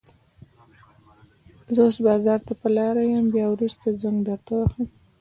زه 1.73 1.81
اوس 1.85 1.97
بازار 2.07 2.39
ته 2.47 2.53
په 2.61 2.67
لاره 2.77 3.03
يم، 3.11 3.25
بيا 3.33 3.45
وروسته 3.51 3.85
زنګ 4.01 4.17
درته 4.27 4.51
وهم. 4.59 4.85